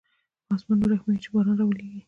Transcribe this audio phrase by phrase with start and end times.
[0.45, 1.99] په اسمان ورحمېږه چې باران راولېږي.